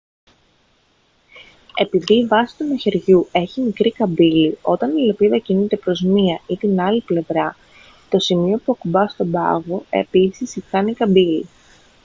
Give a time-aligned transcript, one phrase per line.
[1.75, 6.57] επειδή η βάση του μαχαιριού έχει μικρή καμπύλη όταν η λεπίδα κινείται προς μία ή
[6.57, 7.55] την άλλη πλευρά
[8.09, 11.47] το σημείο που ακουπά τον πάγο επίσης κάνει καμπύλη